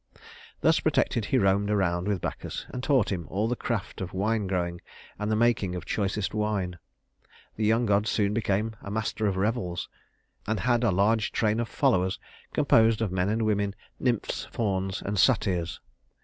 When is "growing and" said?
4.47-5.29